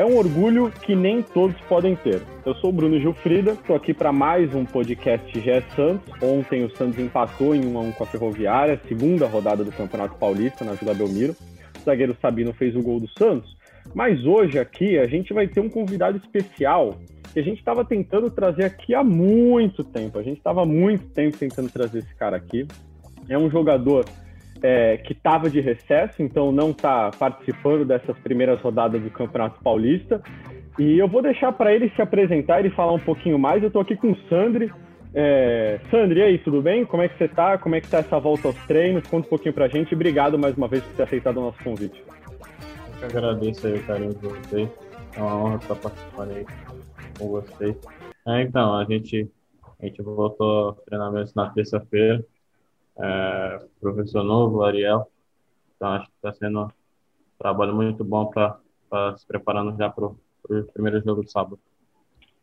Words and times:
É 0.00 0.04
um 0.06 0.16
orgulho 0.16 0.70
que 0.70 0.96
nem 0.96 1.22
todos 1.22 1.60
podem 1.68 1.94
ter. 1.94 2.22
Eu 2.46 2.54
sou 2.54 2.70
o 2.70 2.72
Bruno 2.72 2.98
Gilfrida, 2.98 3.52
estou 3.52 3.76
aqui 3.76 3.92
para 3.92 4.10
mais 4.10 4.54
um 4.54 4.64
podcast 4.64 5.30
GE 5.38 5.62
Santos. 5.76 6.10
Ontem 6.22 6.64
o 6.64 6.74
Santos 6.74 6.98
empatou 6.98 7.54
em 7.54 7.66
1 7.66 7.76
a 7.76 7.80
1 7.82 7.92
com 7.92 8.04
a 8.04 8.06
Ferroviária, 8.06 8.80
segunda 8.88 9.26
rodada 9.26 9.62
do 9.62 9.70
Campeonato 9.70 10.14
Paulista 10.14 10.64
na 10.64 10.72
Vila 10.72 10.94
Belmiro. 10.94 11.36
O 11.78 11.84
zagueiro 11.84 12.16
Sabino 12.18 12.54
fez 12.54 12.74
o 12.74 12.82
gol 12.82 12.98
do 12.98 13.10
Santos. 13.18 13.54
Mas 13.94 14.24
hoje 14.24 14.58
aqui 14.58 14.98
a 14.98 15.06
gente 15.06 15.34
vai 15.34 15.46
ter 15.46 15.60
um 15.60 15.68
convidado 15.68 16.16
especial 16.16 16.96
que 17.34 17.38
a 17.38 17.42
gente 17.42 17.58
estava 17.58 17.84
tentando 17.84 18.30
trazer 18.30 18.64
aqui 18.64 18.94
há 18.94 19.04
muito 19.04 19.84
tempo. 19.84 20.18
A 20.18 20.22
gente 20.22 20.38
estava 20.38 20.64
muito 20.64 21.10
tempo 21.10 21.36
tentando 21.36 21.70
trazer 21.70 21.98
esse 21.98 22.14
cara 22.14 22.38
aqui. 22.38 22.66
É 23.28 23.36
um 23.36 23.50
jogador 23.50 24.06
é, 24.62 24.98
que 24.98 25.12
estava 25.12 25.48
de 25.48 25.60
recesso, 25.60 26.22
então 26.22 26.52
não 26.52 26.70
está 26.70 27.10
participando 27.18 27.84
dessas 27.84 28.18
primeiras 28.18 28.60
rodadas 28.60 29.02
do 29.02 29.10
Campeonato 29.10 29.62
Paulista. 29.62 30.22
E 30.78 30.98
eu 30.98 31.08
vou 31.08 31.22
deixar 31.22 31.52
para 31.52 31.74
ele 31.74 31.90
se 31.90 32.02
apresentar 32.02 32.64
e 32.64 32.70
falar 32.70 32.92
um 32.92 32.98
pouquinho 32.98 33.38
mais. 33.38 33.62
Eu 33.62 33.68
estou 33.68 33.82
aqui 33.82 33.96
com 33.96 34.12
o 34.12 34.16
Sandri. 34.28 34.72
É... 35.12 35.80
Sandri, 35.90 36.20
e 36.20 36.22
aí, 36.22 36.38
tudo 36.38 36.62
bem? 36.62 36.84
Como 36.84 37.02
é 37.02 37.08
que 37.08 37.18
você 37.18 37.24
está? 37.24 37.58
Como 37.58 37.74
é 37.74 37.80
que 37.80 37.86
está 37.86 37.98
essa 37.98 38.18
volta 38.18 38.48
aos 38.48 38.66
treinos? 38.66 39.06
Conta 39.06 39.26
um 39.26 39.30
pouquinho 39.30 39.54
para 39.54 39.64
a 39.64 39.68
gente. 39.68 39.94
Obrigado 39.94 40.38
mais 40.38 40.56
uma 40.56 40.68
vez 40.68 40.82
por 40.84 40.94
ter 40.94 41.02
aceitado 41.02 41.38
o 41.38 41.42
nosso 41.42 41.62
convite. 41.62 42.02
Eu 43.02 43.08
que 43.08 43.16
agradeço 43.16 43.66
aí 43.66 43.74
o 43.74 43.82
carinho 43.84 44.14
de 44.14 44.28
vocês. 44.28 44.68
É 45.16 45.20
uma 45.20 45.36
honra 45.36 45.56
estar 45.56 45.76
participando 45.76 46.30
aí 46.30 46.46
com 47.18 47.28
vocês. 47.28 47.76
É, 48.28 48.42
então, 48.42 48.74
a 48.74 48.84
gente, 48.84 49.28
a 49.80 49.86
gente 49.86 50.02
voltou 50.02 50.68
ao 50.68 50.72
treinamento 50.74 51.32
na 51.34 51.50
terça-feira 51.50 52.24
é, 53.02 53.58
professor 53.80 54.22
novo, 54.22 54.62
Ariel. 54.62 55.06
Então 55.76 55.88
acho 55.88 56.06
que 56.06 56.16
está 56.16 56.32
sendo 56.32 56.64
um 56.64 56.68
trabalho 57.38 57.74
muito 57.74 58.04
bom 58.04 58.26
para 58.26 58.58
se 59.16 59.26
preparando 59.26 59.76
já 59.76 59.88
para 59.88 60.06
o 60.06 60.16
primeiro 60.72 61.00
jogo 61.02 61.22
do 61.22 61.30
sábado. 61.30 61.58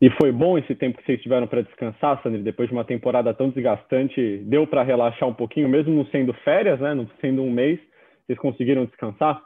E 0.00 0.10
foi 0.10 0.30
bom 0.30 0.56
esse 0.56 0.74
tempo 0.76 0.96
que 0.98 1.04
vocês 1.04 1.20
tiveram 1.20 1.48
para 1.48 1.62
descansar, 1.62 2.22
Sandro? 2.22 2.42
Depois 2.42 2.68
de 2.68 2.74
uma 2.74 2.84
temporada 2.84 3.34
tão 3.34 3.50
desgastante, 3.50 4.38
deu 4.44 4.64
para 4.64 4.84
relaxar 4.84 5.28
um 5.28 5.34
pouquinho, 5.34 5.68
mesmo 5.68 5.92
não 5.92 6.06
sendo 6.06 6.32
férias, 6.44 6.78
né? 6.78 6.94
Não 6.94 7.08
sendo 7.20 7.42
um 7.42 7.50
mês, 7.50 7.80
vocês 8.24 8.38
conseguiram 8.38 8.84
descansar? 8.84 9.42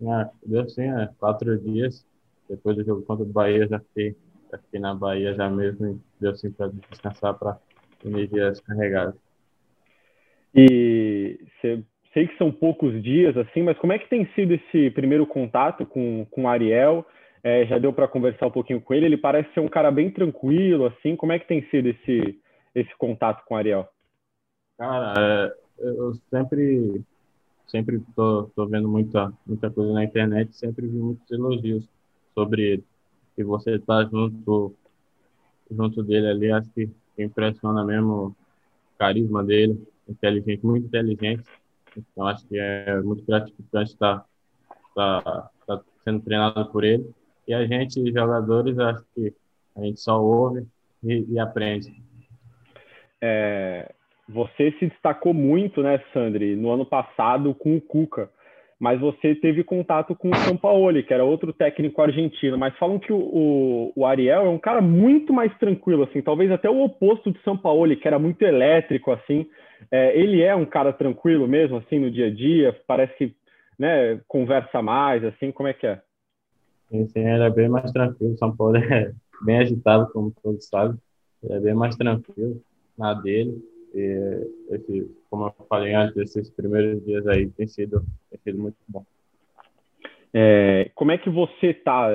É, 0.00 0.30
deu 0.46 0.66
sim, 0.70 0.88
é, 0.88 1.10
quatro 1.18 1.58
dias. 1.58 2.06
Depois 2.48 2.76
do 2.76 2.84
jogo 2.84 3.02
contra 3.02 3.24
o 3.24 3.28
Bahia, 3.28 3.68
já 3.68 3.78
fiquei, 3.80 4.16
já 4.50 4.58
fiquei 4.58 4.80
na 4.80 4.94
Bahia 4.94 5.34
já 5.34 5.50
mesmo 5.50 5.86
e 5.86 6.00
deu 6.18 6.34
sim 6.34 6.50
para 6.50 6.68
descansar 6.68 7.34
para 7.34 7.58
energias 8.02 8.60
carregadas. 8.60 9.27
E 10.54 11.38
sei 12.12 12.26
que 12.26 12.36
são 12.36 12.50
poucos 12.50 13.00
dias, 13.02 13.36
assim, 13.36 13.62
mas 13.62 13.78
como 13.78 13.92
é 13.92 13.98
que 13.98 14.08
tem 14.08 14.26
sido 14.34 14.54
esse 14.54 14.90
primeiro 14.90 15.26
contato 15.26 15.86
com, 15.86 16.26
com 16.30 16.44
o 16.44 16.48
Ariel? 16.48 17.06
É, 17.42 17.64
já 17.66 17.78
deu 17.78 17.92
para 17.92 18.08
conversar 18.08 18.46
um 18.46 18.50
pouquinho 18.50 18.80
com 18.80 18.92
ele. 18.92 19.06
Ele 19.06 19.16
parece 19.16 19.52
ser 19.54 19.60
um 19.60 19.68
cara 19.68 19.90
bem 19.90 20.10
tranquilo, 20.10 20.86
assim. 20.86 21.14
Como 21.14 21.32
é 21.32 21.38
que 21.38 21.46
tem 21.46 21.62
sido 21.70 21.88
esse, 21.88 22.38
esse 22.74 22.96
contato 22.98 23.44
com 23.44 23.54
o 23.54 23.56
Ariel? 23.56 23.86
Cara, 24.76 25.14
é, 25.18 25.54
eu 25.78 26.14
sempre 26.30 27.00
sempre 27.68 28.00
tô, 28.16 28.44
tô 28.56 28.66
vendo 28.66 28.88
muita 28.88 29.32
muita 29.46 29.70
coisa 29.70 29.92
na 29.92 30.04
internet, 30.04 30.56
sempre 30.56 30.86
vi 30.86 30.96
muitos 30.96 31.30
elogios 31.30 31.86
sobre 32.34 32.62
ele. 32.62 32.84
E 33.36 33.44
você 33.44 33.78
tá 33.78 34.04
junto 34.04 34.74
junto 35.70 36.02
dele 36.02 36.28
ali, 36.28 36.50
acho 36.50 36.70
que 36.70 36.88
impressiona 37.18 37.84
mesmo 37.84 38.12
o 38.12 38.36
carisma 38.98 39.44
dele, 39.44 39.80
inteligente, 40.12 40.64
muito 40.64 40.86
inteligente. 40.86 41.44
Então, 41.96 42.26
acho 42.26 42.46
que 42.46 42.58
é 42.58 43.00
muito 43.00 43.24
gratificante 43.24 43.92
estar, 43.92 44.24
estar, 44.88 45.50
estar 45.60 45.80
sendo 46.04 46.20
treinado 46.20 46.70
por 46.70 46.84
ele. 46.84 47.10
E 47.46 47.54
a 47.54 47.66
gente, 47.66 48.12
jogadores, 48.12 48.78
acho 48.78 49.04
que 49.14 49.32
a 49.76 49.82
gente 49.82 50.00
só 50.00 50.22
ouve 50.22 50.66
e, 51.02 51.24
e 51.30 51.38
aprende. 51.38 51.92
É, 53.20 53.92
você 54.28 54.72
se 54.78 54.86
destacou 54.86 55.32
muito, 55.32 55.82
né, 55.82 56.00
Sandri, 56.12 56.54
no 56.54 56.70
ano 56.70 56.84
passado 56.84 57.54
com 57.54 57.76
o 57.76 57.80
Cuca, 57.80 58.30
mas 58.78 59.00
você 59.00 59.34
teve 59.34 59.64
contato 59.64 60.14
com 60.14 60.30
o 60.30 60.36
São 60.36 60.56
Paulo, 60.56 61.02
que 61.02 61.12
era 61.12 61.24
outro 61.24 61.52
técnico 61.52 62.00
argentino. 62.00 62.56
Mas 62.56 62.76
falam 62.76 62.98
que 62.98 63.12
o, 63.12 63.18
o, 63.18 63.92
o, 63.96 64.06
Ariel 64.06 64.46
é 64.46 64.48
um 64.48 64.58
cara 64.58 64.80
muito 64.80 65.32
mais 65.32 65.56
tranquilo, 65.58 66.04
assim, 66.04 66.22
talvez 66.22 66.50
até 66.52 66.70
o 66.70 66.82
oposto 66.82 67.32
de 67.32 67.42
São 67.42 67.56
Paulo, 67.56 67.96
que 67.96 68.06
era 68.06 68.18
muito 68.18 68.42
elétrico, 68.42 69.10
assim. 69.10 69.46
É, 69.90 70.18
ele 70.18 70.42
é 70.42 70.54
um 70.54 70.66
cara 70.66 70.92
tranquilo 70.92 71.46
mesmo, 71.46 71.76
assim, 71.76 71.98
no 71.98 72.10
dia 72.10 72.26
a 72.26 72.34
dia? 72.34 72.78
Parece 72.86 73.14
que 73.16 73.36
né, 73.78 74.20
conversa 74.26 74.82
mais, 74.82 75.24
assim, 75.24 75.52
como 75.52 75.68
é 75.68 75.72
que 75.72 75.86
é? 75.86 76.02
Sim, 76.88 77.06
sim, 77.08 77.20
ele 77.20 77.44
é 77.44 77.50
bem 77.50 77.68
mais 77.68 77.90
tranquilo. 77.92 78.36
São 78.38 78.54
Paulo 78.54 78.76
é 78.76 79.12
bem 79.44 79.58
agitado, 79.58 80.10
como 80.12 80.32
todos 80.42 80.66
sabem. 80.66 80.98
Ele 81.42 81.54
é 81.54 81.60
bem 81.60 81.74
mais 81.74 81.96
tranquilo 81.96 82.60
na 82.96 83.14
dele. 83.14 83.62
E 83.94 84.46
esse, 84.70 85.10
como 85.30 85.46
eu 85.46 85.66
falei 85.66 85.94
antes, 85.94 86.16
esses 86.16 86.50
primeiros 86.50 87.04
dias 87.04 87.26
aí 87.26 87.48
tem 87.50 87.66
sido, 87.66 88.04
tem 88.30 88.40
sido 88.42 88.60
muito 88.60 88.76
bom. 88.88 89.04
É, 90.34 90.90
como 90.94 91.10
é 91.10 91.18
que 91.18 91.30
você 91.30 91.72
tá? 91.72 92.08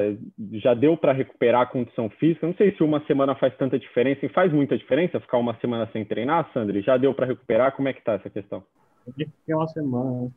Já 0.54 0.74
deu 0.74 0.96
para 0.96 1.14
recuperar 1.14 1.62
a 1.62 1.66
condição 1.66 2.10
física? 2.12 2.46
Não 2.46 2.54
sei 2.54 2.76
se 2.76 2.84
uma 2.84 3.04
semana 3.06 3.36
faz 3.36 3.56
tanta 3.58 3.80
diferença. 3.80 4.26
E 4.26 4.30
faz 4.30 4.52
muita 4.54 4.78
diferença 4.78 5.20
ficar 5.20 5.38
uma 5.38 5.56
semana 5.60 5.90
sem 5.92 6.06
treinar, 6.06 6.52
Sandri? 6.54 6.82
Já 6.82 6.98
deu 6.98 7.14
para 7.14 7.26
recuperar? 7.26 7.76
Como 7.76 7.88
é 7.88 7.94
que 7.94 8.04
tá 8.04 8.14
essa 8.14 8.30
questão? 8.30 8.64
Eu 9.08 9.14
fiquei 9.14 9.56
uma 9.56 9.68
semana, 9.68 10.32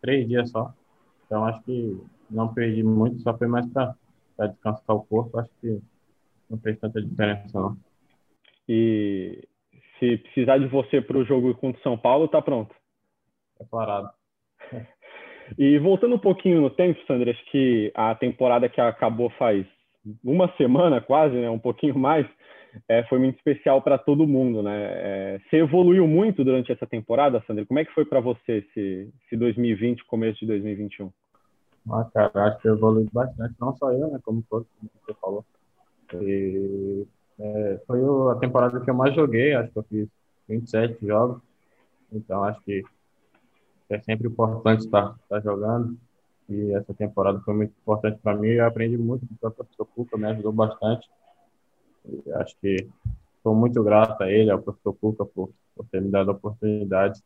três 0.00 0.28
dias 0.28 0.50
só. 0.50 0.72
Então 1.26 1.44
acho 1.44 1.62
que 1.64 2.00
não 2.30 2.54
perdi 2.54 2.82
muito, 2.82 3.20
só 3.20 3.36
foi 3.36 3.46
mais 3.46 3.66
para 3.72 3.94
descansar 4.46 4.96
o 4.96 5.04
corpo. 5.04 5.38
Acho 5.38 5.50
que 5.60 5.80
não 6.48 6.58
fez 6.58 6.78
tanta 6.78 7.02
diferença 7.02 7.48
não. 7.52 7.76
E 8.68 9.46
se 9.98 10.18
precisar 10.18 10.58
de 10.58 10.66
você 10.66 11.00
para 11.00 11.18
o 11.18 11.24
jogo 11.24 11.54
contra 11.54 11.80
o 11.80 11.82
São 11.82 11.98
Paulo, 11.98 12.28
tá 12.28 12.40
pronto? 12.40 12.74
Preparado. 13.56 14.10
E 15.56 15.78
voltando 15.78 16.16
um 16.16 16.18
pouquinho 16.18 16.60
no 16.60 16.70
tempo, 16.70 17.00
Sandra, 17.06 17.30
acho 17.30 17.44
que 17.50 17.92
a 17.94 18.14
temporada 18.14 18.68
que 18.68 18.80
acabou 18.80 19.30
faz 19.30 19.66
uma 20.24 20.52
semana 20.56 21.00
quase, 21.00 21.34
né, 21.34 21.48
um 21.48 21.58
pouquinho 21.58 21.98
mais, 21.98 22.26
é, 22.88 23.02
foi 23.04 23.18
muito 23.18 23.36
especial 23.36 23.80
para 23.82 23.98
todo 23.98 24.26
mundo, 24.26 24.62
né? 24.62 24.76
É, 24.76 25.40
você 25.48 25.56
evoluiu 25.56 26.06
muito 26.06 26.44
durante 26.44 26.70
essa 26.70 26.86
temporada, 26.86 27.42
Sandra? 27.46 27.64
Como 27.66 27.78
é 27.78 27.84
que 27.84 27.94
foi 27.94 28.04
para 28.04 28.20
você 28.20 28.58
esse, 28.58 29.12
esse 29.24 29.36
2020, 29.36 30.04
começo 30.04 30.40
de 30.40 30.46
2021? 30.46 31.10
Ah, 31.90 32.06
cara, 32.12 32.44
acho 32.44 32.60
que 32.60 32.68
eu 32.68 32.74
evolui 32.74 33.08
bastante, 33.12 33.54
não 33.60 33.74
só 33.76 33.90
eu, 33.92 34.08
né, 34.10 34.18
como 34.22 34.44
todos, 34.48 34.68
como 34.78 34.90
você 35.06 35.14
falou. 35.20 35.44
E, 36.14 37.06
é, 37.40 37.80
foi 37.86 38.00
a 38.32 38.34
temporada 38.36 38.80
que 38.80 38.90
eu 38.90 38.94
mais 38.94 39.14
joguei, 39.14 39.54
acho 39.54 39.72
que 39.72 39.78
eu 39.78 39.84
fiz 39.84 40.08
27 40.48 41.06
jogos, 41.06 41.40
então 42.12 42.44
acho 42.44 42.60
que 42.62 42.82
é 43.90 44.00
sempre 44.00 44.28
importante 44.28 44.84
estar, 44.84 45.16
estar 45.22 45.40
jogando. 45.40 45.96
E 46.48 46.72
essa 46.72 46.94
temporada 46.94 47.40
foi 47.40 47.54
muito 47.54 47.74
importante 47.80 48.18
para 48.22 48.36
mim. 48.36 48.48
Eu 48.48 48.66
aprendi 48.66 48.96
muito 48.96 49.26
com 49.26 49.46
o 49.46 49.50
professor 49.50 49.86
Cuca, 49.86 50.16
me 50.16 50.26
ajudou 50.26 50.52
bastante. 50.52 51.08
E 52.06 52.32
acho 52.32 52.56
que 52.60 52.88
sou 53.42 53.54
muito 53.54 53.82
grato 53.82 54.22
a 54.22 54.30
ele, 54.30 54.50
ao 54.50 54.62
professor 54.62 54.94
Cuca, 54.94 55.24
por, 55.24 55.50
por 55.76 55.86
ter 55.86 56.00
me 56.00 56.10
dado 56.10 56.30
a 56.30 56.34
oportunidade. 56.34 57.20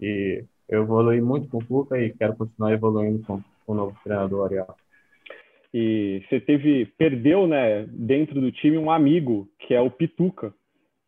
E 0.00 0.44
eu 0.68 0.82
evolui 0.82 1.20
muito 1.20 1.48
com 1.48 1.58
o 1.58 1.64
Cuca 1.64 1.98
e 1.98 2.12
quero 2.12 2.36
continuar 2.36 2.72
evoluindo 2.72 3.22
com, 3.26 3.40
com 3.66 3.72
o 3.72 3.74
novo 3.74 3.96
treinador 4.04 4.46
Ariel. 4.46 4.76
E 5.72 6.22
você 6.28 6.40
teve, 6.40 6.86
perdeu, 6.98 7.46
né, 7.46 7.86
dentro 7.88 8.40
do 8.40 8.50
time 8.50 8.78
um 8.78 8.90
amigo, 8.90 9.48
que 9.58 9.74
é 9.74 9.80
o 9.80 9.90
Pituca, 9.90 10.52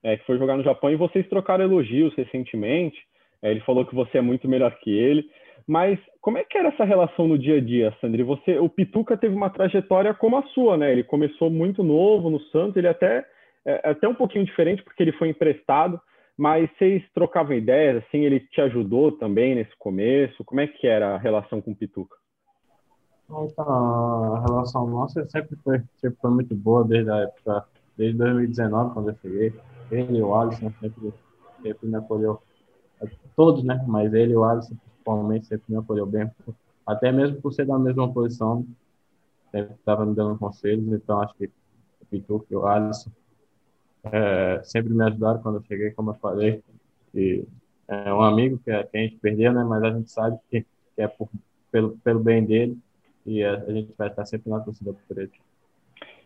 é, 0.02 0.16
que 0.16 0.26
foi 0.26 0.38
jogar 0.38 0.56
no 0.56 0.62
Japão, 0.62 0.90
e 0.90 0.96
vocês 0.96 1.26
trocaram 1.28 1.64
elogios 1.64 2.14
recentemente. 2.14 2.98
É, 3.42 3.50
ele 3.50 3.60
falou 3.60 3.84
que 3.84 3.94
você 3.94 4.18
é 4.18 4.22
muito 4.22 4.48
melhor 4.48 4.76
que 4.78 4.90
ele. 4.90 5.28
Mas 5.66 5.98
como 6.20 6.38
é 6.38 6.44
que 6.44 6.58
era 6.58 6.68
essa 6.68 6.84
relação 6.84 7.28
no 7.28 7.38
dia 7.38 7.58
a 7.58 7.60
dia, 7.60 7.96
Sandri? 8.00 8.22
Você, 8.22 8.58
o 8.58 8.68
Pituca 8.68 9.16
teve 9.16 9.34
uma 9.34 9.50
trajetória 9.50 10.12
como 10.14 10.36
a 10.36 10.42
sua, 10.48 10.76
né? 10.76 10.90
Ele 10.92 11.04
começou 11.04 11.50
muito 11.50 11.82
novo 11.82 12.30
no 12.30 12.40
Santos, 12.44 12.76
ele 12.76 12.88
até 12.88 13.24
é, 13.64 13.80
é 13.84 13.90
até 13.90 14.08
um 14.08 14.14
pouquinho 14.14 14.44
diferente 14.44 14.82
porque 14.82 15.02
ele 15.02 15.12
foi 15.12 15.28
emprestado, 15.28 16.00
mas 16.36 16.70
vocês 16.72 17.02
trocavam 17.14 17.56
ideias, 17.56 18.02
assim, 18.02 18.24
ele 18.24 18.40
te 18.40 18.60
ajudou 18.60 19.12
também 19.12 19.54
nesse 19.54 19.76
começo? 19.78 20.44
Como 20.44 20.60
é 20.60 20.66
que 20.66 20.86
era 20.86 21.14
a 21.14 21.18
relação 21.18 21.60
com 21.60 21.72
o 21.72 21.76
Pituca? 21.76 22.16
Então, 23.28 24.34
a 24.34 24.40
relação 24.40 24.88
nossa 24.88 25.24
sempre 25.28 25.56
foi, 25.62 25.80
sempre 25.98 26.18
foi 26.20 26.30
muito 26.30 26.54
boa 26.54 26.84
desde 26.84 27.10
a 27.10 27.18
época 27.18 27.64
desde 27.96 28.16
2019, 28.18 28.94
quando 28.94 29.10
eu 29.10 29.16
cheguei. 29.22 29.54
Ele 29.90 30.18
e 30.18 30.22
o 30.22 30.34
Alisson 30.34 30.72
sempre, 30.80 31.12
sempre 31.62 31.86
me 31.86 31.96
acolheu. 31.96 32.40
Todos, 33.36 33.64
né? 33.64 33.82
Mas 33.86 34.12
ele 34.12 34.34
o 34.34 34.44
Alisson, 34.44 34.76
principalmente, 34.76 35.46
sempre 35.46 35.64
me 35.68 35.78
acolheu 35.78 36.06
bem. 36.06 36.30
Até 36.86 37.12
mesmo 37.12 37.40
por 37.40 37.52
ser 37.52 37.66
da 37.66 37.78
mesma 37.78 38.12
posição, 38.12 38.66
sempre 39.50 39.74
estava 39.74 40.04
me 40.04 40.14
dando 40.14 40.38
conselhos. 40.38 40.86
Então, 40.92 41.20
acho 41.20 41.34
que 41.34 41.46
o 41.46 42.06
Pituca 42.10 42.46
e 42.50 42.56
o 42.56 42.66
Alisson 42.66 43.10
é, 44.04 44.60
sempre 44.64 44.92
me 44.92 45.04
ajudaram 45.04 45.40
quando 45.42 45.56
eu 45.56 45.64
cheguei, 45.64 45.90
como 45.92 46.10
eu 46.10 46.14
falei. 46.14 46.62
E 47.14 47.44
é 47.88 48.12
um 48.12 48.22
amigo 48.22 48.58
que, 48.58 48.84
que 48.84 48.96
a 48.96 49.00
gente 49.00 49.16
perdeu, 49.16 49.52
né? 49.52 49.64
Mas 49.64 49.82
a 49.82 49.90
gente 49.90 50.10
sabe 50.10 50.38
que, 50.50 50.62
que 50.62 51.02
é 51.02 51.08
por, 51.08 51.28
pelo, 51.70 51.96
pelo 51.98 52.20
bem 52.20 52.44
dele 52.44 52.78
e 53.26 53.42
a, 53.42 53.54
a 53.54 53.72
gente 53.72 53.92
vai 53.96 54.08
estar 54.08 54.24
sempre 54.24 54.50
na 54.50 54.60
torcida 54.60 54.92
por 55.06 55.18
ele. 55.18 55.32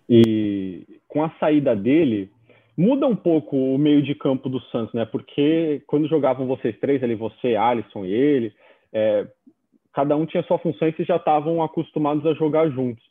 E 0.09 1.01
com 1.09 1.23
a 1.23 1.31
saída 1.39 1.75
dele, 1.75 2.31
muda 2.77 3.07
um 3.07 3.17
pouco 3.17 3.57
o 3.57 3.79
meio 3.79 4.03
de 4.03 4.15
campo 4.15 4.49
do 4.49 4.61
Santos, 4.63 4.95
né? 4.95 5.05
Porque 5.05 5.83
quando 5.87 6.09
jogavam 6.09 6.47
vocês 6.47 6.79
três 6.79 7.03
ali, 7.03 7.15
você, 7.15 7.57
Alisson 7.57 8.05
e 8.05 8.13
ele, 8.13 8.53
é, 8.93 9.27
cada 9.93 10.17
um 10.17 10.27
tinha 10.27 10.43
sua 10.43 10.59
função 10.59 10.89
e 10.89 10.93
vocês 10.93 11.07
já 11.07 11.17
estavam 11.17 11.63
acostumados 11.63 12.27
a 12.27 12.35
jogar 12.35 12.69
juntos. 12.71 13.03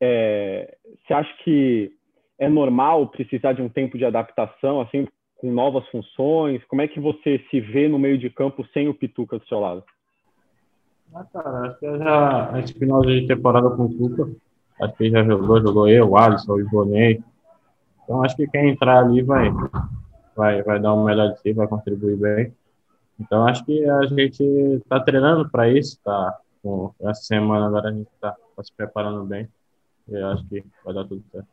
É, 0.00 0.76
você 1.06 1.12
acha 1.12 1.32
que 1.42 1.90
é 2.38 2.48
normal 2.48 3.08
precisar 3.08 3.52
de 3.52 3.62
um 3.62 3.68
tempo 3.68 3.98
de 3.98 4.04
adaptação, 4.04 4.80
assim, 4.80 5.08
com 5.36 5.50
novas 5.50 5.86
funções? 5.88 6.62
Como 6.64 6.80
é 6.80 6.88
que 6.88 7.00
você 7.00 7.44
se 7.50 7.60
vê 7.60 7.88
no 7.88 7.98
meio 7.98 8.16
de 8.16 8.30
campo 8.30 8.64
sem 8.72 8.88
o 8.88 8.94
Pituca 8.94 9.38
do 9.38 9.46
seu 9.46 9.58
lado? 9.58 9.82
Ah, 11.12 11.24
cara, 11.32 11.60
acho 11.62 11.78
que 11.80 11.98
já 11.98 12.60
esse 12.60 12.74
final 12.74 13.00
de 13.02 13.26
temporada 13.26 13.70
com 13.70 13.84
o 13.84 13.88
Pituca, 13.88 14.30
acho 14.82 14.96
que 14.96 15.10
já 15.10 15.24
jogou, 15.24 15.60
jogou 15.60 15.88
eu, 15.88 16.10
o 16.10 16.16
Alisson, 16.16 16.52
o 16.52 16.60
Ivonei. 16.60 17.20
Então 18.08 18.24
acho 18.24 18.34
que 18.36 18.46
quem 18.46 18.70
entrar 18.70 19.04
ali 19.04 19.20
vai, 19.20 19.50
vai, 20.34 20.62
vai 20.62 20.80
dar 20.80 20.94
o 20.94 21.04
melhor 21.04 21.30
de 21.30 21.40
si, 21.40 21.52
vai 21.52 21.68
contribuir 21.68 22.16
bem. 22.16 22.54
Então 23.20 23.46
acho 23.46 23.62
que 23.66 23.84
a 23.84 24.06
gente 24.06 24.42
está 24.42 24.98
treinando 24.98 25.46
para 25.50 25.68
isso, 25.68 26.00
tá? 26.02 26.38
Com 26.62 26.94
essa 27.02 27.20
semana 27.20 27.66
agora 27.66 27.90
a 27.90 27.92
gente 27.92 28.08
está 28.08 28.34
tá 28.56 28.64
se 28.64 28.72
preparando 28.74 29.24
bem. 29.24 29.46
E 30.08 30.16
acho 30.16 30.48
que 30.48 30.64
vai 30.82 30.94
dar 30.94 31.04
tudo 31.04 31.22
certo. 31.30 31.46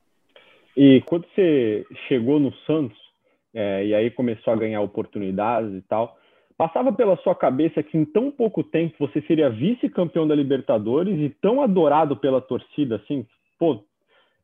E 0.77 1.01
quando 1.01 1.25
você 1.27 1.85
chegou 2.07 2.39
no 2.39 2.53
Santos, 2.65 2.97
é, 3.53 3.85
e 3.85 3.93
aí 3.93 4.09
começou 4.09 4.53
a 4.53 4.57
ganhar 4.57 4.79
oportunidades 4.79 5.73
e 5.73 5.81
tal, 5.81 6.17
passava 6.57 6.93
pela 6.93 7.17
sua 7.17 7.35
cabeça 7.35 7.83
que 7.83 7.97
em 7.97 8.05
tão 8.05 8.31
pouco 8.31 8.63
tempo 8.63 8.95
você 8.97 9.21
seria 9.23 9.49
vice-campeão 9.49 10.25
da 10.25 10.33
Libertadores 10.35 11.19
e 11.19 11.29
tão 11.41 11.61
adorado 11.61 12.15
pela 12.15 12.39
torcida, 12.39 12.95
assim, 12.95 13.27
pô, 13.59 13.83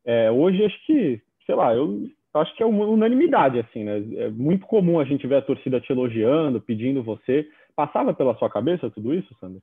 é, 0.04 0.30
hoje 0.30 0.62
acho 0.62 0.86
que, 0.86 1.22
sei 1.46 1.54
lá, 1.54 1.74
eu 1.74 2.08
acho 2.34 2.56
que 2.56 2.62
é 2.62 2.66
unanimidade, 2.66 3.58
assim, 3.58 3.84
né? 3.84 3.98
É 4.16 4.30
muito 4.30 4.66
comum 4.66 4.98
a 5.00 5.04
gente 5.04 5.26
ver 5.26 5.36
a 5.36 5.42
torcida 5.42 5.80
te 5.80 5.92
elogiando, 5.92 6.60
pedindo 6.60 7.02
você. 7.02 7.48
Passava 7.74 8.12
pela 8.12 8.36
sua 8.36 8.50
cabeça 8.50 8.90
tudo 8.90 9.14
isso, 9.14 9.34
Sandro? 9.40 9.62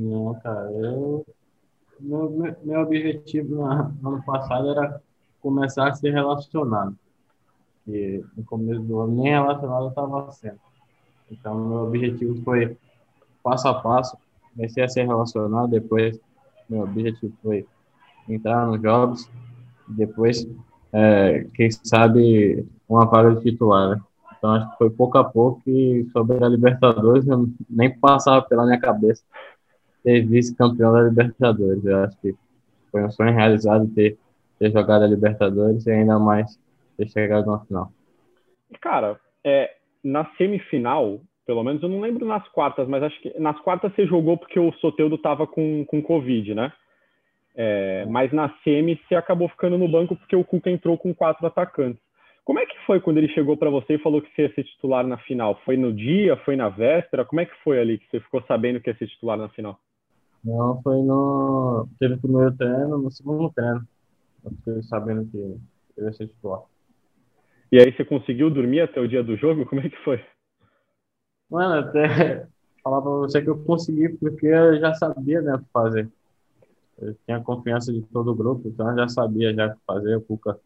Não, 0.00 0.34
cara, 0.40 0.70
eu... 0.72 1.24
Meu, 1.98 2.28
meu 2.62 2.80
objetivo 2.80 3.54
no 3.54 3.64
ano 3.66 4.22
passado 4.26 4.70
era 4.70 5.00
começar 5.40 5.88
a 5.88 5.94
ser 5.94 6.10
relacionado. 6.10 6.94
E 7.88 8.22
no 8.36 8.44
começo 8.44 8.80
do 8.82 9.00
ano 9.00 9.22
nem 9.22 9.32
relacionado 9.32 9.84
eu 9.84 9.88
estava 9.88 10.30
sendo. 10.32 10.58
Então, 11.30 11.54
meu 11.54 11.78
objetivo 11.84 12.42
foi 12.42 12.76
passo 13.42 13.68
a 13.68 13.80
passo, 13.80 14.18
comecei 14.52 14.82
a 14.84 14.88
ser 14.88 15.06
relacionado, 15.06 15.70
depois 15.70 16.20
meu 16.68 16.80
objetivo 16.82 17.32
foi 17.42 17.66
entrar 18.28 18.66
nos 18.66 18.82
jogos, 18.82 19.30
depois, 19.88 20.46
é, 20.92 21.46
quem 21.54 21.70
sabe, 21.70 22.66
uma 22.88 23.06
vaga 23.06 23.34
de 23.34 23.42
titular, 23.42 23.90
né? 23.90 24.00
Então, 24.38 24.50
acho 24.52 24.70
que 24.70 24.78
foi 24.78 24.90
pouco 24.90 25.18
a 25.18 25.24
pouco 25.24 25.62
e 25.66 26.06
sobre 26.12 26.42
a 26.44 26.48
Libertadores, 26.48 27.24
nem 27.68 27.98
passava 27.98 28.42
pela 28.42 28.64
minha 28.64 28.78
cabeça 28.78 29.22
ser 30.02 30.24
vice-campeão 30.26 30.92
da 30.92 31.02
Libertadores. 31.02 31.84
Eu 31.84 32.04
acho 32.04 32.20
que 32.20 32.34
foi 32.92 33.02
um 33.02 33.10
sonho 33.10 33.32
realizado 33.32 33.88
ter 33.88 34.16
ter 34.58 34.72
jogado 34.72 35.04
a 35.04 35.06
Libertadores 35.06 35.86
e 35.86 35.90
ainda 35.90 36.18
mais 36.18 36.58
ter 36.96 37.08
chegado 37.08 37.50
na 37.50 37.58
final. 37.60 37.90
Cara, 38.80 39.18
é, 39.44 39.70
na 40.02 40.24
semifinal, 40.36 41.20
pelo 41.46 41.62
menos 41.62 41.82
eu 41.82 41.88
não 41.88 42.00
lembro 42.00 42.26
nas 42.26 42.46
quartas, 42.48 42.88
mas 42.88 43.02
acho 43.02 43.20
que 43.20 43.38
nas 43.38 43.58
quartas 43.60 43.94
você 43.94 44.06
jogou 44.06 44.36
porque 44.36 44.58
o 44.58 44.72
Soteudo 44.74 45.18
tava 45.18 45.46
com, 45.46 45.84
com 45.84 46.02
Covid, 46.02 46.54
né? 46.54 46.72
É, 47.58 48.04
mas 48.06 48.30
na 48.32 48.52
semi 48.62 49.00
você 49.08 49.14
acabou 49.14 49.48
ficando 49.48 49.78
no 49.78 49.88
banco 49.88 50.14
porque 50.14 50.36
o 50.36 50.44
Cuca 50.44 50.70
entrou 50.70 50.98
com 50.98 51.14
quatro 51.14 51.46
atacantes. 51.46 52.02
Como 52.44 52.60
é 52.60 52.66
que 52.66 52.78
foi 52.86 53.00
quando 53.00 53.16
ele 53.16 53.28
chegou 53.30 53.56
para 53.56 53.70
você 53.70 53.94
e 53.94 53.98
falou 53.98 54.20
que 54.20 54.32
você 54.32 54.42
ia 54.42 54.54
ser 54.54 54.62
titular 54.62 55.04
na 55.04 55.16
final? 55.18 55.58
Foi 55.64 55.76
no 55.76 55.92
dia? 55.92 56.36
Foi 56.44 56.54
na 56.54 56.68
véspera? 56.68 57.24
Como 57.24 57.40
é 57.40 57.46
que 57.46 57.56
foi 57.64 57.80
ali 57.80 57.98
que 57.98 58.08
você 58.10 58.20
ficou 58.20 58.42
sabendo 58.42 58.80
que 58.80 58.90
ia 58.90 58.96
ser 58.96 59.08
titular 59.08 59.36
na 59.36 59.48
final? 59.48 59.80
Não, 60.44 60.80
foi 60.82 61.02
no. 61.02 61.88
Teve 61.98 62.14
o 62.14 62.20
primeiro 62.20 62.56
treino, 62.56 62.98
no 62.98 63.10
segundo 63.10 63.50
treino. 63.52 63.82
Eu 64.44 64.50
fiquei 64.52 64.82
sabendo 64.84 65.28
que 65.28 65.36
eu 65.96 66.04
ia 66.04 66.12
ser 66.12 66.28
titular. 66.28 66.62
E 67.72 67.80
aí 67.80 67.92
você 67.92 68.04
conseguiu 68.04 68.48
dormir 68.48 68.80
até 68.80 69.00
o 69.00 69.08
dia 69.08 69.24
do 69.24 69.36
jogo? 69.36 69.66
Como 69.66 69.80
é 69.80 69.88
que 69.88 69.96
foi? 70.04 70.24
Mano, 71.50 71.80
até 71.80 72.46
falar 72.84 73.02
pra 73.02 73.10
você 73.10 73.42
que 73.42 73.50
eu 73.50 73.58
consegui 73.64 74.10
porque 74.10 74.46
eu 74.46 74.78
já 74.78 74.94
sabia 74.94 75.40
né, 75.40 75.54
o 75.54 75.58
que 75.58 75.72
fazer. 75.72 76.08
Eu 76.98 77.14
tinha 77.26 77.40
confiança 77.40 77.92
de 77.92 78.02
todo 78.02 78.32
o 78.32 78.34
grupo, 78.34 78.68
então 78.68 78.90
eu 78.90 78.96
já 78.96 79.08
sabia 79.08 79.54
já 79.54 79.66
o 79.66 79.74
que 79.74 79.80
fazer. 79.86 80.16
O 80.16 80.20
Cuca 80.22 80.58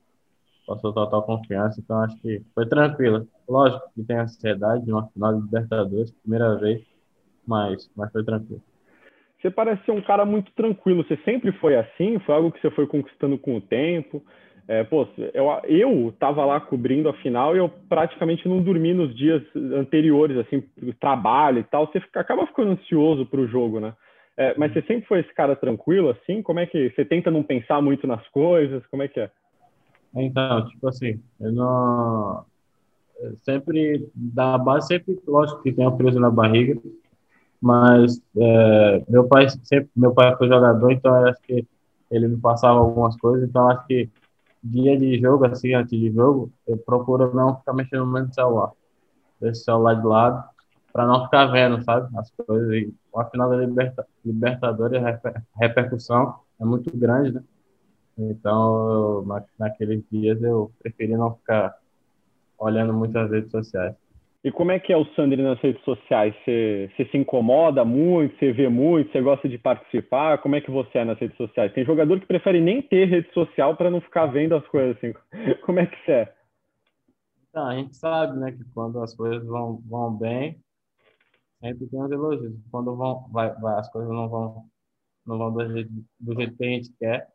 passou 0.66 0.92
total 0.92 1.22
confiança, 1.24 1.80
então 1.80 2.00
acho 2.02 2.16
que 2.20 2.42
foi 2.54 2.66
tranquilo. 2.68 3.26
Lógico 3.48 3.90
que 3.94 4.04
tem 4.04 4.16
ansiedade 4.16 4.84
de 4.84 4.92
uma 4.92 5.08
final 5.08 5.34
de 5.34 5.42
Libertadores, 5.42 6.10
primeira 6.22 6.56
vez, 6.56 6.82
mas, 7.46 7.90
mas 7.96 8.12
foi 8.12 8.24
tranquilo. 8.24 8.62
Você 9.40 9.50
parece 9.50 9.82
ser 9.84 9.92
um 9.92 10.02
cara 10.02 10.24
muito 10.24 10.52
tranquilo. 10.52 11.02
Você 11.02 11.16
sempre 11.24 11.50
foi 11.52 11.74
assim? 11.74 12.18
Foi 12.20 12.34
algo 12.34 12.52
que 12.52 12.60
você 12.60 12.70
foi 12.70 12.86
conquistando 12.86 13.38
com 13.38 13.56
o 13.56 13.60
tempo? 13.60 14.22
É, 14.68 14.84
pô, 14.84 15.08
eu, 15.34 15.48
eu 15.64 16.14
tava 16.20 16.44
lá 16.44 16.60
cobrindo 16.60 17.08
a 17.08 17.14
final 17.14 17.56
e 17.56 17.58
eu 17.58 17.68
praticamente 17.88 18.46
não 18.46 18.62
dormi 18.62 18.94
nos 18.94 19.16
dias 19.16 19.42
anteriores, 19.56 20.36
assim, 20.36 20.62
trabalho 21.00 21.58
e 21.58 21.64
tal. 21.64 21.86
Você 21.86 22.00
fica, 22.00 22.20
acaba 22.20 22.46
ficando 22.46 22.72
ansioso 22.72 23.26
para 23.26 23.40
o 23.40 23.48
jogo, 23.48 23.80
né? 23.80 23.94
É, 24.40 24.54
mas 24.56 24.72
você 24.72 24.80
sempre 24.80 25.06
foi 25.06 25.20
esse 25.20 25.34
cara 25.34 25.54
tranquilo, 25.54 26.08
assim? 26.08 26.42
Como 26.42 26.58
é 26.58 26.64
que 26.64 26.88
você 26.88 27.04
tenta 27.04 27.30
não 27.30 27.42
pensar 27.42 27.82
muito 27.82 28.06
nas 28.06 28.26
coisas? 28.28 28.82
Como 28.86 29.02
é 29.02 29.08
que 29.08 29.20
é? 29.20 29.30
Então, 30.16 30.66
tipo 30.66 30.88
assim, 30.88 31.22
eu 31.38 31.52
não. 31.52 32.46
Sempre, 33.42 34.08
da 34.14 34.56
base, 34.56 34.86
sempre, 34.86 35.20
lógico 35.28 35.62
que 35.62 35.70
tem 35.70 35.84
a 35.84 35.90
presa 35.90 36.18
na 36.18 36.30
barriga, 36.30 36.80
mas 37.60 38.18
é, 38.34 39.04
meu 39.06 39.28
pai 39.28 39.46
sempre 39.62 39.90
meu 39.94 40.14
pai 40.14 40.34
foi 40.38 40.48
jogador 40.48 40.90
então 40.90 41.14
acho 41.26 41.42
que 41.42 41.66
ele 42.10 42.26
me 42.26 42.40
passava 42.40 42.78
algumas 42.78 43.14
coisas 43.18 43.46
então 43.46 43.68
acho 43.68 43.86
que 43.86 44.08
dia 44.64 44.98
de 44.98 45.20
jogo 45.20 45.44
assim 45.44 45.74
antes 45.74 45.90
de 45.90 46.10
jogo 46.10 46.50
eu 46.66 46.78
procuro 46.78 47.34
não 47.34 47.58
ficar 47.58 47.74
mexendo 47.74 48.06
muito 48.06 48.28
no 48.28 48.34
celular 48.34 48.72
deixar 49.38 49.60
o 49.60 49.64
celular 49.64 49.94
de 49.94 50.06
lado 50.06 50.49
para 50.92 51.06
não 51.06 51.24
ficar 51.24 51.46
vendo 51.46 51.82
sabe 51.84 52.08
as 52.16 52.30
coisas 52.30 52.70
e 52.72 52.94
a 53.14 53.24
final 53.26 53.50
da 53.50 53.56
Liberta, 53.56 54.06
Libertadores 54.24 55.02
a 55.02 55.42
repercussão 55.60 56.36
é 56.60 56.64
muito 56.64 56.96
grande 56.96 57.32
né 57.32 57.42
então 58.18 58.90
eu, 58.90 59.44
naqueles 59.58 60.02
dias 60.10 60.42
eu 60.42 60.70
preferi 60.78 61.16
não 61.16 61.34
ficar 61.36 61.76
olhando 62.58 62.92
muitas 62.92 63.30
redes 63.30 63.50
sociais 63.50 63.94
e 64.42 64.50
como 64.50 64.72
é 64.72 64.78
que 64.78 64.90
é 64.90 64.96
o 64.96 65.04
Sandri 65.14 65.42
nas 65.42 65.60
redes 65.60 65.84
sociais? 65.84 66.34
Você, 66.44 66.90
você, 66.96 67.04
se 67.10 67.18
incomoda 67.18 67.84
muito? 67.84 68.38
Você 68.38 68.52
vê 68.52 68.70
muito? 68.70 69.12
Você 69.12 69.20
gosta 69.20 69.46
de 69.46 69.58
participar? 69.58 70.38
Como 70.38 70.56
é 70.56 70.62
que 70.62 70.70
você 70.70 70.98
é 70.98 71.04
nas 71.04 71.18
redes 71.18 71.36
sociais? 71.36 71.72
Tem 71.74 71.84
jogador 71.84 72.18
que 72.18 72.26
prefere 72.26 72.58
nem 72.58 72.80
ter 72.80 73.04
rede 73.04 73.30
social 73.34 73.76
para 73.76 73.90
não 73.90 74.00
ficar 74.00 74.26
vendo 74.26 74.54
as 74.54 74.66
coisas 74.68 74.96
assim. 74.96 75.12
Como 75.66 75.78
é 75.78 75.86
que 75.86 75.96
você 76.04 76.12
é? 76.12 76.34
Então, 77.50 77.66
a 77.66 77.74
gente 77.74 77.94
sabe, 77.96 78.38
né, 78.38 78.52
que 78.52 78.64
quando 78.72 79.02
as 79.02 79.14
coisas 79.14 79.44
vão, 79.46 79.82
vão 79.84 80.16
bem, 80.16 80.58
tem 81.60 82.02
os 82.02 82.10
elogios. 82.10 82.54
Quando 82.70 82.96
vão, 82.96 83.28
vai, 83.30 83.54
vai, 83.54 83.78
as 83.78 83.90
coisas 83.90 84.10
não 84.10 84.28
vão, 84.28 84.64
não 85.26 85.38
vão 85.38 85.52
do 85.52 85.72
jeito, 85.72 85.90
do 86.18 86.34
jeito 86.34 86.56
que 86.56 86.64
a 86.64 86.68
gente 86.68 86.92
quer, 86.98 87.28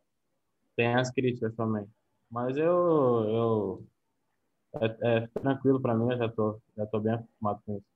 tem 0.76 0.94
as 0.96 1.12
críticas 1.12 1.56
também. 1.56 1.86
Mas 2.32 2.58
eu, 2.58 2.66
eu 2.66 3.84
é, 4.82 5.18
é 5.18 5.28
tranquilo 5.40 5.82
para 5.82 5.96
mim, 5.96 6.12
eu 6.12 6.18
já 6.18 6.30
tô, 6.30 6.60
já 6.76 6.86
tô 6.88 7.00
bem 7.00 7.14
acostumado 7.14 7.60
com 7.66 7.78
isso. 7.78 7.96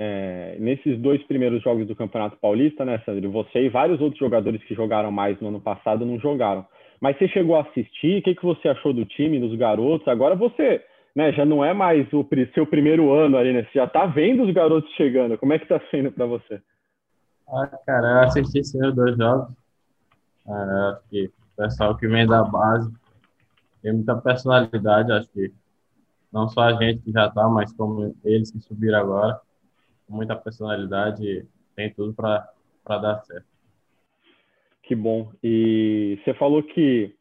É, 0.00 0.56
nesses 0.60 0.96
dois 1.00 1.20
primeiros 1.24 1.60
jogos 1.62 1.86
do 1.86 1.96
Campeonato 1.96 2.36
Paulista, 2.36 2.84
né, 2.84 3.02
Sandro? 3.04 3.32
Você 3.32 3.64
e 3.64 3.68
vários 3.68 4.00
outros 4.00 4.18
jogadores 4.18 4.62
que 4.64 4.74
jogaram 4.74 5.10
mais 5.10 5.40
no 5.40 5.48
ano 5.48 5.60
passado 5.60 6.06
não 6.06 6.20
jogaram. 6.20 6.64
Mas 7.00 7.16
você 7.18 7.28
chegou 7.28 7.56
a 7.56 7.62
assistir? 7.62 8.18
O 8.18 8.22
que, 8.22 8.34
que 8.34 8.44
você 8.44 8.68
achou 8.68 8.92
do 8.92 9.04
time, 9.04 9.40
dos 9.40 9.56
garotos? 9.56 10.06
Agora 10.06 10.36
você 10.36 10.84
né, 11.14 11.32
já 11.32 11.44
não 11.44 11.64
é 11.64 11.72
mais 11.72 12.06
o 12.12 12.26
seu 12.54 12.66
primeiro 12.66 13.12
ano 13.12 13.36
ali, 13.36 13.52
né? 13.52 13.64
Você 13.64 13.78
já 13.78 13.86
tá 13.86 14.06
vendo 14.06 14.44
os 14.44 14.52
garotos 14.52 14.90
chegando. 14.94 15.36
Como 15.38 15.52
é 15.52 15.58
que 15.58 15.66
tá 15.66 15.80
sendo 15.90 16.12
para 16.12 16.26
você? 16.26 16.62
Ah, 17.48 17.66
cara, 17.86 18.06
eu 18.06 18.20
assisti 18.20 18.60
os 18.60 18.94
dois 18.94 19.16
jogos. 19.16 19.54
Ah, 20.46 20.92
acho 20.92 21.08
que 21.08 21.26
o 21.26 21.56
pessoal 21.56 21.96
que 21.96 22.06
vem 22.06 22.26
da 22.26 22.44
base 22.44 22.92
tem 23.82 23.92
muita 23.92 24.16
personalidade, 24.16 25.12
acho 25.12 25.28
que 25.30 25.52
não 26.32 26.48
só 26.48 26.62
a 26.62 26.72
gente 26.74 27.02
que 27.02 27.10
já 27.10 27.26
está, 27.26 27.48
mas 27.48 27.72
como 27.72 28.14
eles 28.24 28.50
que 28.50 28.60
subiram 28.60 28.98
agora, 28.98 29.40
muita 30.08 30.36
personalidade, 30.36 31.46
tem 31.74 31.92
tudo 31.92 32.12
para 32.12 32.52
dar 32.86 33.22
certo. 33.24 33.46
Que 34.82 34.94
bom. 34.94 35.30
E 35.42 36.18
você 36.24 36.32
falou 36.34 36.62
que 36.62 37.14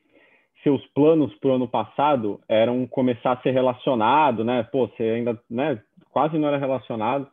seus 0.63 0.85
planos 0.87 1.33
para 1.35 1.49
o 1.49 1.55
ano 1.55 1.67
passado 1.67 2.39
eram 2.47 2.85
começar 2.87 3.33
a 3.33 3.41
ser 3.41 3.51
relacionado, 3.51 4.43
né? 4.43 4.63
Pô, 4.63 4.87
você 4.87 5.03
ainda 5.03 5.39
né, 5.49 5.81
quase 6.11 6.37
não 6.37 6.47
era 6.47 6.57
relacionado. 6.57 7.27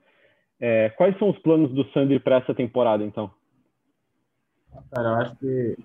É, 0.60 0.90
quais 0.90 1.18
são 1.18 1.30
os 1.30 1.38
planos 1.38 1.72
do 1.72 1.84
Sandri 1.90 2.20
para 2.20 2.36
essa 2.36 2.54
temporada, 2.54 3.04
então? 3.04 3.30
Cara, 4.90 5.08
eu 5.08 5.14
acho 5.14 5.36
que 5.36 5.76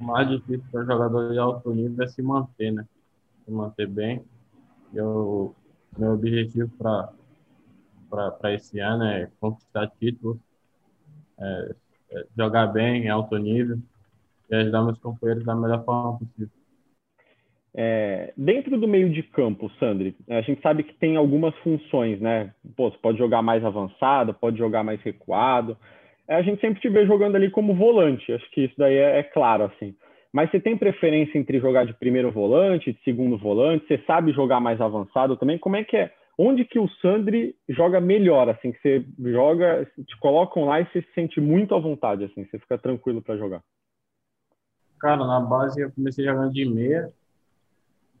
o 0.00 0.04
mais 0.04 0.28
difícil 0.28 0.64
para 0.70 0.84
jogador 0.84 1.32
de 1.32 1.38
alto 1.38 1.72
nível 1.72 2.04
é 2.04 2.08
se 2.08 2.22
manter, 2.22 2.72
né? 2.72 2.86
Se 3.44 3.50
manter 3.50 3.86
bem. 3.86 4.24
Eu, 4.92 5.54
meu 5.96 6.14
objetivo 6.14 6.70
para 6.78 8.54
esse 8.54 8.80
ano 8.80 9.04
é 9.04 9.30
conquistar 9.40 9.88
títulos, 9.98 10.38
é, 11.38 11.74
é 12.12 12.26
jogar 12.36 12.66
bem 12.68 13.04
em 13.04 13.08
alto 13.08 13.36
nível 13.36 13.78
e 14.50 14.54
ajudar 14.54 14.82
meus 14.82 14.98
companheiros 14.98 15.44
da 15.44 15.54
melhor 15.54 15.84
forma 15.84 16.18
possível. 16.18 16.59
É, 17.74 18.32
dentro 18.36 18.78
do 18.78 18.88
meio 18.88 19.10
de 19.10 19.22
campo, 19.22 19.70
Sandri, 19.78 20.16
a 20.28 20.40
gente 20.40 20.60
sabe 20.60 20.82
que 20.82 20.94
tem 20.94 21.16
algumas 21.16 21.54
funções, 21.58 22.20
né? 22.20 22.52
Pô, 22.76 22.90
você 22.90 22.98
pode 22.98 23.18
jogar 23.18 23.42
mais 23.42 23.64
avançado, 23.64 24.34
pode 24.34 24.58
jogar 24.58 24.82
mais 24.82 25.00
recuado. 25.02 25.76
É, 26.28 26.34
a 26.34 26.42
gente 26.42 26.60
sempre 26.60 26.80
te 26.80 26.88
vê 26.88 27.06
jogando 27.06 27.36
ali 27.36 27.50
como 27.50 27.74
volante, 27.74 28.32
acho 28.32 28.50
que 28.50 28.64
isso 28.64 28.74
daí 28.76 28.96
é, 28.96 29.18
é, 29.18 29.22
claro, 29.22 29.64
assim. 29.64 29.94
Mas 30.32 30.50
você 30.50 30.60
tem 30.60 30.76
preferência 30.76 31.38
entre 31.38 31.58
jogar 31.58 31.84
de 31.84 31.94
primeiro 31.94 32.30
volante, 32.30 32.92
de 32.92 33.02
segundo 33.02 33.36
volante? 33.36 33.86
Você 33.86 33.98
sabe 34.06 34.32
jogar 34.32 34.60
mais 34.60 34.80
avançado 34.80 35.36
também? 35.36 35.58
Como 35.58 35.76
é 35.76 35.84
que 35.84 35.96
é? 35.96 36.12
Onde 36.38 36.64
que 36.64 36.78
o 36.78 36.88
Sandri 37.02 37.54
joga 37.68 38.00
melhor, 38.00 38.48
assim, 38.48 38.72
que 38.72 38.80
você 38.80 39.04
joga, 39.30 39.86
te 40.06 40.16
colocam 40.18 40.64
lá 40.64 40.80
e 40.80 40.86
você 40.86 41.02
se 41.02 41.12
sente 41.14 41.40
muito 41.40 41.74
à 41.74 41.78
vontade, 41.78 42.24
assim, 42.24 42.44
você 42.44 42.58
fica 42.58 42.78
tranquilo 42.78 43.20
para 43.20 43.36
jogar? 43.36 43.62
Cara, 45.00 45.26
na 45.26 45.40
base 45.40 45.80
eu 45.80 45.90
comecei 45.90 46.24
jogando 46.24 46.52
de 46.52 46.64
meia, 46.64 47.10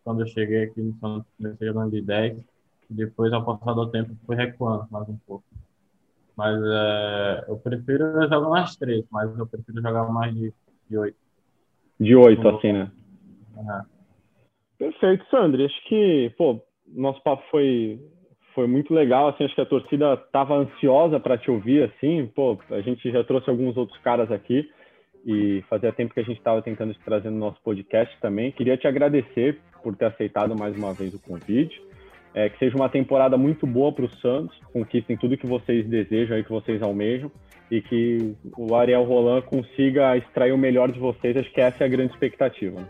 quando 0.04 0.20
eu 0.20 0.26
cheguei 0.26 0.64
aqui 0.64 0.80
no 0.80 0.94
Santos, 0.98 1.30
comecei 1.36 1.68
jogando 1.68 1.90
de 1.90 2.02
10. 2.02 2.38
Depois, 2.88 3.32
ao 3.32 3.44
passar 3.44 3.74
do 3.74 3.90
tempo, 3.90 4.14
fui 4.26 4.36
recuando 4.36 4.86
mais 4.90 5.08
um 5.08 5.16
pouco. 5.26 5.44
Mas 6.36 6.60
é, 6.62 7.44
eu 7.48 7.56
prefiro 7.58 8.22
jogar 8.22 8.48
mais 8.48 8.76
três, 8.76 9.04
mas 9.10 9.38
eu 9.38 9.46
prefiro 9.46 9.80
jogar 9.80 10.04
mais 10.10 10.34
de, 10.34 10.52
de 10.88 10.98
8. 10.98 11.16
De 12.00 12.16
8, 12.16 12.48
assim, 12.48 12.72
né? 12.72 12.90
Uhum. 13.56 13.82
Perfeito, 14.78 15.24
Sandro. 15.30 15.64
Acho 15.64 15.88
que, 15.88 16.32
pô, 16.38 16.60
nosso 16.88 17.22
papo 17.22 17.42
foi, 17.50 18.00
foi 18.54 18.66
muito 18.66 18.94
legal, 18.94 19.28
assim, 19.28 19.44
acho 19.44 19.54
que 19.54 19.60
a 19.60 19.66
torcida 19.66 20.14
estava 20.14 20.54
ansiosa 20.54 21.20
para 21.20 21.36
te 21.36 21.50
ouvir, 21.50 21.82
assim, 21.84 22.26
pô, 22.34 22.58
a 22.70 22.80
gente 22.80 23.10
já 23.10 23.22
trouxe 23.22 23.50
alguns 23.50 23.76
outros 23.76 23.98
caras 23.98 24.32
aqui, 24.32 24.68
e 25.24 25.62
fazia 25.68 25.92
tempo 25.92 26.14
que 26.14 26.20
a 26.20 26.24
gente 26.24 26.38
estava 26.38 26.62
tentando 26.62 26.94
te 26.94 27.00
trazer 27.00 27.30
no 27.30 27.38
nosso 27.38 27.60
podcast 27.62 28.16
também. 28.20 28.52
Queria 28.52 28.76
te 28.76 28.86
agradecer 28.86 29.58
por 29.82 29.96
ter 29.96 30.06
aceitado 30.06 30.56
mais 30.56 30.76
uma 30.76 30.92
vez 30.92 31.14
o 31.14 31.18
convite. 31.20 31.80
É, 32.32 32.48
que 32.48 32.58
seja 32.58 32.76
uma 32.76 32.88
temporada 32.88 33.36
muito 33.36 33.66
boa 33.66 33.92
para 33.92 34.04
o 34.04 34.10
Santos, 34.18 34.56
conquistem 34.72 35.16
tudo 35.16 35.36
que 35.36 35.48
vocês 35.48 35.84
desejam 35.88 36.38
e 36.38 36.44
que 36.44 36.50
vocês 36.50 36.80
almejam, 36.80 37.28
e 37.68 37.82
que 37.82 38.36
o 38.56 38.72
Ariel 38.76 39.02
Roland 39.02 39.42
consiga 39.42 40.16
extrair 40.16 40.52
o 40.52 40.58
melhor 40.58 40.92
de 40.92 41.00
vocês. 41.00 41.36
Acho 41.36 41.52
que 41.52 41.60
essa 41.60 41.82
é 41.82 41.86
a 41.86 41.90
grande 41.90 42.12
expectativa. 42.12 42.80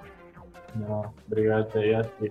Não, 0.76 1.14
obrigado 1.26 1.75
aí. 1.78 1.94
Acho 1.94 2.10
que 2.18 2.30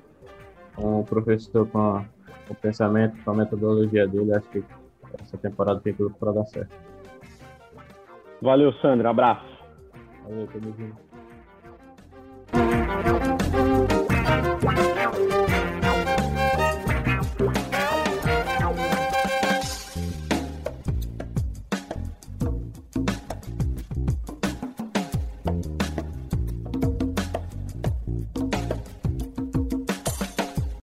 um 0.78 1.04
professor 1.04 1.68
com, 1.68 1.80
a, 1.80 2.06
com 2.48 2.54
o 2.54 2.56
pensamento, 2.56 3.18
com 3.24 3.32
a 3.32 3.36
metodologia 3.36 4.08
dele, 4.08 4.36
acho 4.36 4.48
que 4.50 4.64
essa 5.20 5.38
temporada 5.38 5.80
tem 5.80 5.94
tudo 5.94 6.14
para 6.14 6.32
dar 6.32 6.46
certo. 6.46 6.76
Valeu, 8.40 8.72
Sandra. 8.74 9.10
Abraço. 9.10 9.49
Valeu, 10.30 10.48
tamo 10.48 10.74
junto. 10.78 11.09